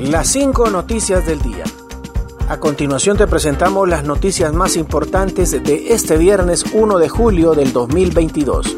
[0.00, 1.62] Las cinco noticias del día.
[2.48, 7.74] A continuación te presentamos las noticias más importantes de este viernes 1 de julio del
[7.74, 8.76] 2022.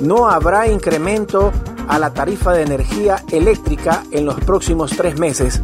[0.00, 1.52] No habrá incremento
[1.86, 5.62] a la tarifa de energía eléctrica en los próximos tres meses.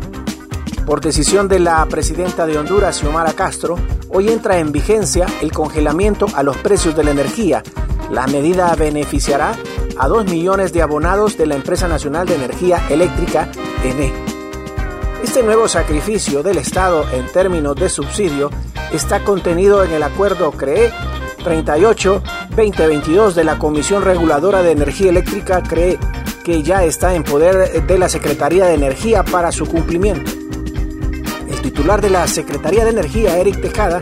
[0.86, 3.76] Por decisión de la presidenta de Honduras, Xiomara Castro,
[4.11, 7.64] hoy entra en vigencia el congelamiento a los precios de la energía.
[8.13, 9.57] La medida beneficiará
[9.99, 13.50] a 2 millones de abonados de la Empresa Nacional de Energía Eléctrica,
[13.82, 14.32] ENE.
[15.22, 18.50] Este nuevo sacrificio del Estado en términos de subsidio
[18.93, 20.93] está contenido en el acuerdo CREE
[21.45, 25.98] 38-2022 de la Comisión Reguladora de Energía Eléctrica CREE,
[26.45, 30.31] que ya está en poder de la Secretaría de Energía para su cumplimiento.
[31.48, 34.00] El titular de la Secretaría de Energía, Eric Tejada,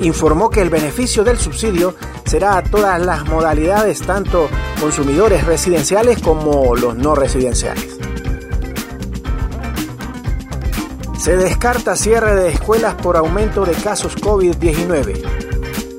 [0.00, 4.48] informó que el beneficio del subsidio será a todas las modalidades, tanto
[4.80, 7.98] consumidores residenciales como los no residenciales.
[11.22, 15.22] Se descarta cierre de escuelas por aumento de casos COVID-19.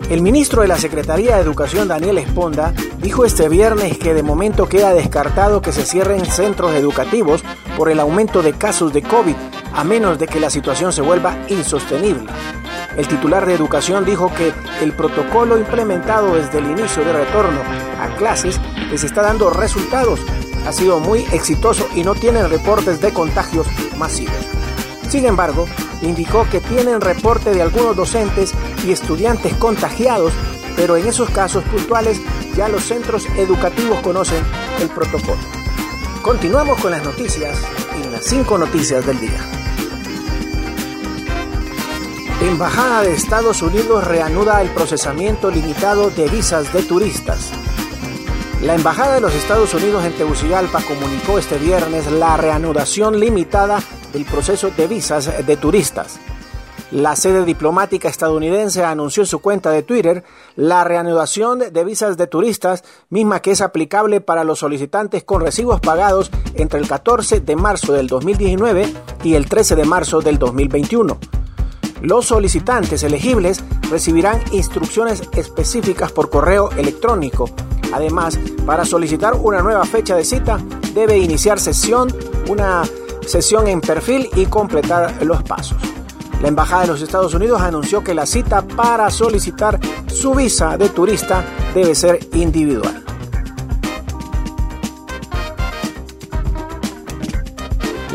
[0.09, 4.67] El ministro de la Secretaría de Educación, Daniel Esponda, dijo este viernes que de momento
[4.67, 7.41] queda descartado que se cierren centros educativos
[7.77, 9.35] por el aumento de casos de COVID,
[9.73, 12.29] a menos de que la situación se vuelva insostenible.
[12.97, 14.51] El titular de Educación dijo que
[14.81, 17.61] el protocolo implementado desde el inicio de retorno
[17.97, 18.59] a clases
[18.91, 20.19] les está dando resultados.
[20.67, 24.62] Ha sido muy exitoso y no tienen reportes de contagios masivos.
[25.13, 25.67] Sin embargo,
[26.01, 28.51] indicó que tienen reporte de algunos docentes
[28.83, 30.33] y estudiantes contagiados,
[30.75, 32.19] pero en esos casos puntuales
[32.55, 34.43] ya los centros educativos conocen
[34.81, 35.37] el protocolo.
[36.23, 37.59] Continuamos con las noticias
[37.93, 39.39] en las cinco noticias del día.
[42.41, 47.51] Embajada de Estados Unidos reanuda el procesamiento limitado de visas de turistas.
[48.63, 53.79] La Embajada de los Estados Unidos en Tegucigalpa comunicó este viernes la reanudación limitada
[54.13, 56.19] del proceso de visas de turistas.
[56.93, 60.23] La sede diplomática estadounidense anunció en su cuenta de Twitter
[60.55, 65.81] la reanudación de visas de turistas, misma que es aplicable para los solicitantes con recibos
[65.81, 71.17] pagados entre el 14 de marzo del 2019 y el 13 de marzo del 2021.
[72.03, 77.49] Los solicitantes elegibles recibirán instrucciones específicas por correo electrónico.
[77.91, 78.37] Además,
[78.67, 80.59] para solicitar una nueva fecha de cita,
[80.93, 82.13] debe iniciar sesión,
[82.49, 82.83] una
[83.27, 85.77] sesión en perfil y completar los pasos.
[86.41, 90.89] La Embajada de los Estados Unidos anunció que la cita para solicitar su visa de
[90.89, 93.03] turista debe ser individual.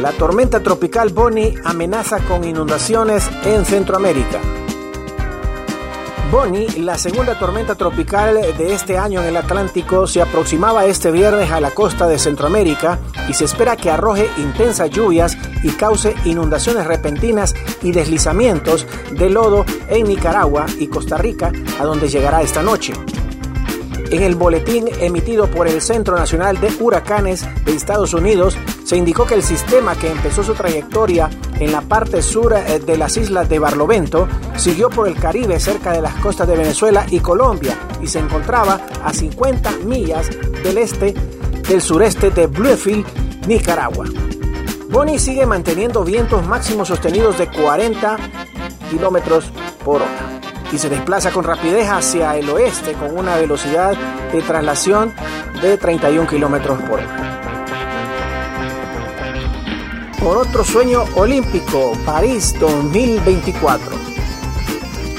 [0.00, 4.57] La tormenta tropical Bonnie amenaza con inundaciones en Centroamérica.
[6.30, 11.50] Bonnie, la segunda tormenta tropical de este año en el Atlántico, se aproximaba este viernes
[11.50, 12.98] a la costa de Centroamérica
[13.30, 19.64] y se espera que arroje intensas lluvias y cause inundaciones repentinas y deslizamientos de lodo
[19.88, 21.50] en Nicaragua y Costa Rica,
[21.80, 22.92] a donde llegará esta noche.
[24.10, 29.26] En el boletín emitido por el Centro Nacional de Huracanes de Estados Unidos, se indicó
[29.26, 31.28] que el sistema que empezó su trayectoria
[31.60, 34.26] en la parte sur eh, de las islas de Barlovento
[34.56, 38.81] siguió por el Caribe cerca de las costas de Venezuela y Colombia y se encontraba
[39.04, 40.31] a 50 millas
[40.62, 41.14] del este
[41.69, 43.04] del sureste de Bluefield,
[43.47, 44.06] Nicaragua.
[44.88, 48.16] Bonnie sigue manteniendo vientos máximos sostenidos de 40
[48.91, 49.53] kilómetros
[49.84, 50.38] por hora
[50.72, 53.96] y se desplaza con rapidez hacia el oeste con una velocidad
[54.32, 55.12] de traslación
[55.62, 57.38] de 31 kilómetros por hora.
[60.20, 63.96] Por otro sueño olímpico, París 2024.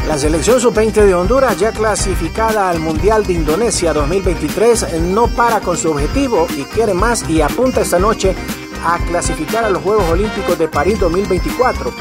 [0.07, 5.77] La selección sub-20 de Honduras, ya clasificada al Mundial de Indonesia 2023, no para con
[5.77, 8.35] su objetivo y quiere más y apunta esta noche
[8.83, 11.93] a clasificar a los Juegos Olímpicos de París 2024,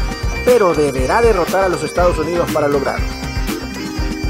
[0.45, 3.28] pero deberá derrotar a los Estados Unidos para lograrlo.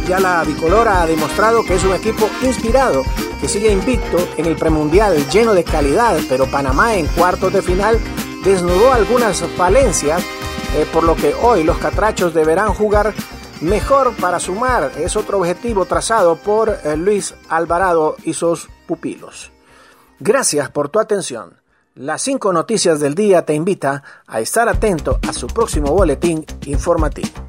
[0.08, 3.04] Ya la bicolora ha demostrado que es un equipo inspirado,
[3.42, 7.98] que sigue invicto en el premundial lleno de calidad, pero Panamá en cuartos de final
[8.42, 10.22] desnudó algunas falencias,
[10.74, 13.12] eh, por lo que hoy los catrachos deberán jugar
[13.60, 14.92] mejor para sumar.
[14.96, 19.52] Es otro objetivo trazado por eh, Luis Alvarado y sus pupilos.
[20.20, 21.60] Gracias por tu atención.
[21.94, 27.47] Las cinco noticias del día te invita a estar atento a su próximo boletín informativo.